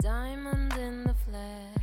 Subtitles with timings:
[0.00, 1.76] diamond in the flesh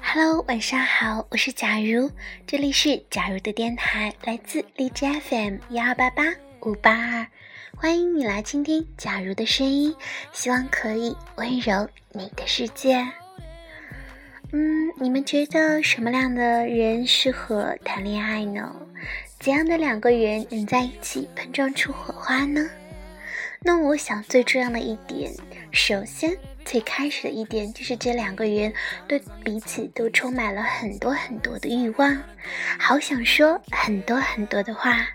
[0.00, 2.10] hello 晚上好，我是假如，
[2.44, 6.24] 这里是假如的电台，来自荔枝 FM 幺二八八
[6.62, 7.26] 五八二，
[7.76, 9.94] 欢迎你来倾听假如的声音，
[10.32, 12.96] 希望可以温柔你的世界。
[14.50, 18.74] 嗯，你们觉得什么样的人适合谈恋爱呢？
[19.38, 22.68] 怎样的两个人能在一起碰撞出火花呢？
[23.64, 25.32] 那我想最重要的一点，
[25.70, 28.72] 首先最开始的一点就是这两个人
[29.06, 32.22] 对彼此都充满了很多很多的欲望，
[32.78, 35.06] 好想说很多很多的话，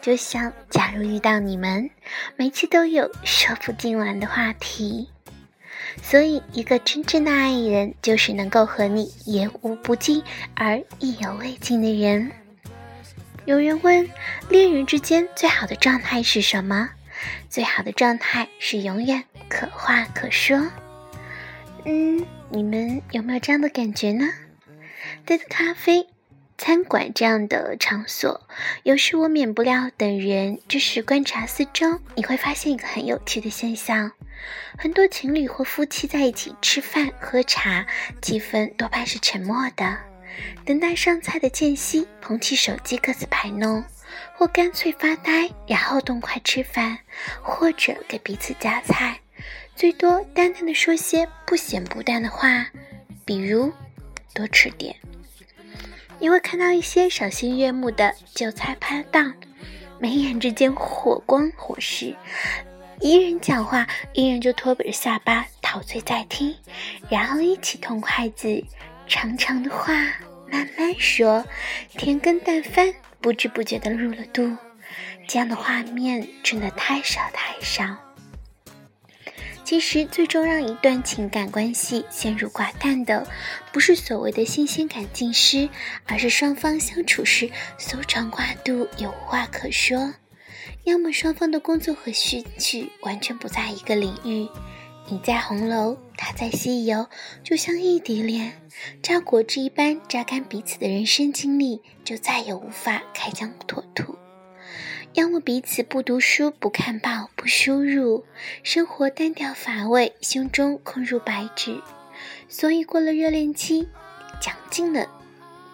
[0.00, 1.90] 就像假如遇到你们，
[2.36, 5.08] 每次都有说不尽完的话题。
[6.00, 10.22] 所以，一个真正的爱人，就是能够和你言无不尽
[10.54, 12.30] 而意犹未尽的人。
[13.44, 14.08] 有人问，
[14.48, 16.90] 恋人之间最好的状态是什么？
[17.48, 20.66] 最好的状态是永远可话可说。
[21.84, 24.26] 嗯，你们有没有这样的感觉呢？
[25.24, 26.08] 在咖啡、
[26.58, 28.46] 餐馆这样的场所，
[28.82, 34.12] 有时我免不了等人，就是观察四周，你会发现一个很有趣的现象：
[34.76, 37.86] 很多情侣或夫妻在一起吃饭、喝茶，
[38.20, 39.98] 气氛多半是沉默的。
[40.64, 43.84] 等待上菜的间隙，捧起手机各自拍弄，
[44.34, 46.98] 或干脆发呆，然后动筷吃饭，
[47.42, 49.20] 或者给彼此夹菜，
[49.74, 52.66] 最多淡淡的说些不咸不淡的话，
[53.24, 53.72] 比如
[54.34, 54.94] 多吃点。
[56.20, 59.34] 你会看到一些赏心悦目的就菜拍档，
[60.00, 62.16] 眉眼之间火光火势，
[63.00, 66.54] 一人讲话，一人就托着下巴陶醉在听，
[67.08, 68.64] 然后一起动筷子，
[69.06, 69.92] 长长的话
[70.50, 71.44] 慢慢说，
[71.96, 74.56] 甜羹淡饭不知不觉的入了肚，
[75.26, 77.96] 这样的画面真的太少太少。
[79.64, 83.26] 其实，最终让一段情感关系陷入寡淡的，
[83.70, 85.68] 不是所谓的新鲜感尽失，
[86.06, 90.14] 而是双方相处时搜肠挂肚，有无话可说；
[90.84, 94.48] 要么双方的工作和兴趣完全不在一个领域，
[95.10, 97.06] 你在红楼，他在西游，
[97.42, 98.60] 就像异地恋，
[99.02, 104.16] 榨果汁一般榨干彼此的人生经历，就再也无法开疆拓土。
[105.14, 108.26] 要么彼此不读书、不看报、不输入，
[108.62, 111.82] 生活单调乏味，胸中空如白纸。
[112.46, 113.88] 所以过了热恋期，
[114.42, 115.08] 讲尽了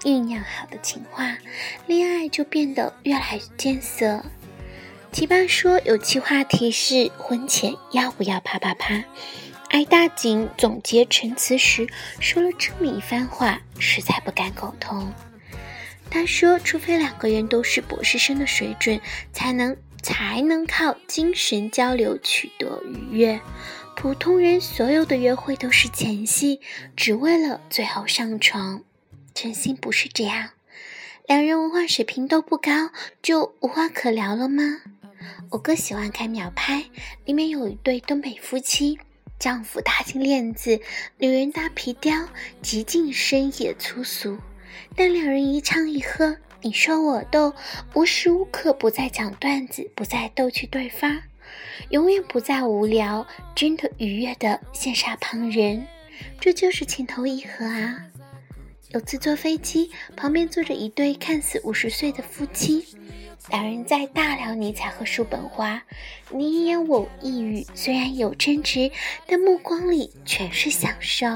[0.02, 1.38] 酝酿好的情话，
[1.88, 4.24] 恋爱就变得越来越艰涩。
[5.14, 9.04] 奇葩说有期话题是婚前要不要啪啪啪，
[9.68, 11.86] 挨大紧总结陈词时
[12.18, 15.14] 说了这么一番话，实在不敢苟同。
[16.10, 19.00] 他说：“除非两个人都是博士生的水准，
[19.32, 23.40] 才能才能靠精神交流取得愉悦。
[23.94, 26.60] 普通人所有的约会都是前戏，
[26.96, 28.82] 只为了最后上床。
[29.32, 30.50] 真心不是这样。
[31.28, 32.90] 两人文化水平都不高，
[33.22, 34.82] 就无话可聊了吗？
[35.50, 36.84] 我哥喜欢看秒拍，
[37.24, 38.98] 里面有一对东北夫妻，
[39.38, 40.80] 丈夫大金链子，
[41.18, 42.28] 女人大皮貂，
[42.62, 44.38] 极尽深野粗俗。”
[44.96, 47.54] 但两人一唱一和，你说我逗，
[47.94, 51.22] 无时无刻不在讲段子，不在逗趣对方，
[51.90, 55.86] 永远不再无聊，真的愉悦的羡煞旁人，
[56.40, 58.06] 这就是情投意合啊！
[58.90, 62.86] 有次坐飞机，旁边坐着一对看似五十岁的夫妻，
[63.50, 65.82] 两人在大聊尼采和叔本华，
[66.30, 68.90] 你一言我一语，虽然有争执，
[69.26, 71.26] 但目光里全是享受。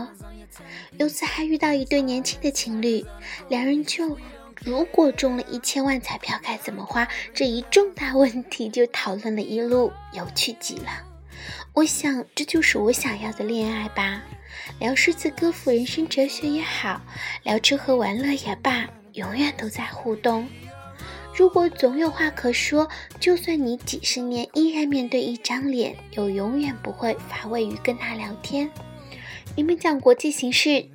[0.96, 3.04] 有次还遇到一对年轻的情侣，
[3.48, 4.18] 两人就
[4.64, 11.04] 如果中了一千万彩票该怎么花这一重大问题就讨论了一路，有趣极了。
[11.74, 14.22] 我想这就是我想要的恋爱吧。
[14.80, 17.02] 聊诗词歌赋、人生哲学也好，
[17.42, 20.48] 聊吃喝玩乐也罢，永远都在互动。
[21.38, 22.90] 如果总有话可说，
[23.20, 28.68] 就算你几十年依然面对一张脸，又永远不会乏味于跟他聊天。
[29.54, 30.88] 你们讲国际形势，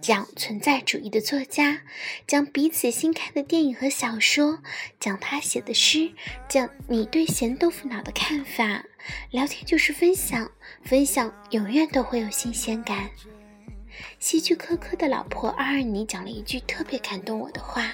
[0.00, 1.82] 讲存在主义的作家，
[2.26, 4.60] 讲彼此新看的电影和小说，
[4.98, 6.12] 讲他写的诗，
[6.48, 8.82] 讲你对咸豆腐脑的看法。
[9.30, 10.50] 聊天就是分享，
[10.82, 13.10] 分享永远都会有新鲜感。
[14.18, 17.92] 希区柯克的老婆阿尔尼讲了一句特别感动我的话：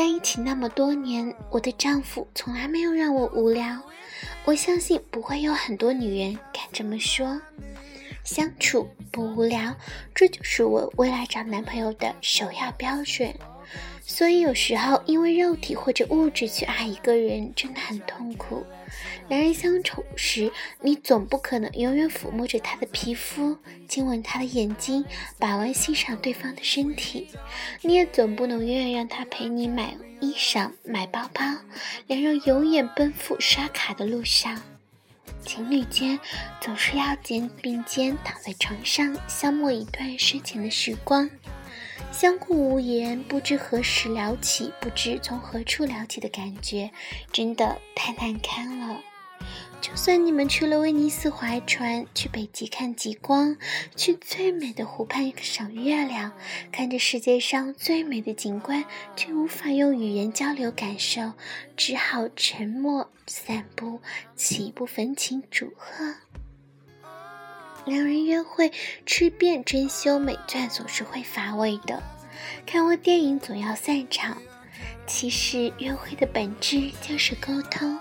[0.00, 3.78] 在一起那么多年，我的丈夫从来没有让我无聊。
[4.46, 7.38] 我相信不会有很多女人敢这么说。
[8.24, 9.76] 相处不无聊，
[10.14, 13.34] 这就是我未来找男朋友的首要标准。
[14.10, 18.66] 所以有时候因为肉体或者物质去爱一个人，真的很痛苦。
[19.28, 23.56] 两人相处时，你总不可能永远抚摸着他的皮肤，
[23.88, 25.04] 亲吻他的眼睛，
[25.38, 27.28] 把玩欣赏对方的身体。
[27.82, 31.44] 你也总不能永远让他陪你买衣裳、买包包，
[32.08, 34.60] 两人永远奔赴刷卡的路上。
[35.46, 36.18] 情侣间
[36.60, 41.30] 总是要肩并肩躺在床上，消磨一段睡前的时光。
[42.12, 46.90] 相顾无言，不知何时聊起，不知从何处聊起的感觉，
[47.32, 49.00] 真的太难堪了。
[49.80, 53.56] 就算你们去了威尼斯划船，去北极看极光，
[53.96, 56.32] 去最美的湖畔赏月亮，
[56.70, 58.84] 看着世界上最美的景观，
[59.16, 61.32] 却无法用语言交流感受，
[61.76, 64.00] 只好沉默散步，
[64.36, 66.16] 岂不焚情祝贺？
[67.84, 68.70] 两人约会，
[69.06, 72.02] 吃遍珍馐美馔，总是会乏味的。
[72.66, 74.36] 看完电影总要散场，
[75.06, 77.98] 其实约会的本质就是沟通。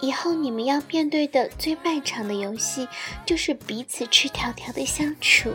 [0.00, 2.86] 以后你们要面对的最漫长的游戏，
[3.24, 5.52] 就是彼此赤条条的相处，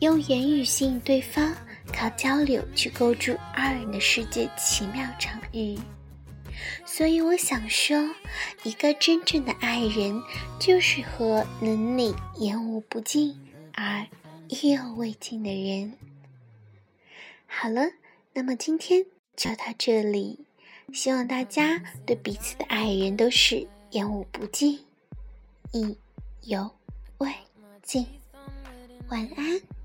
[0.00, 1.54] 用言语吸引对方，
[1.92, 5.78] 靠交流去构筑二人的世界奇妙场域。
[6.84, 8.14] 所以我想说，
[8.62, 10.22] 一个真正的爱人，
[10.58, 13.38] 就是和能你言无不尽
[13.74, 14.06] 而
[14.48, 15.94] 意犹未尽的人。
[17.46, 17.92] 好了，
[18.32, 19.06] 那么今天
[19.36, 20.46] 就到这里。
[20.92, 24.84] 希望大家对彼此的爱人都是言无不尽，
[25.72, 25.96] 意
[26.42, 26.70] 犹
[27.18, 27.32] 未
[27.82, 28.06] 尽。
[29.08, 29.81] 晚安。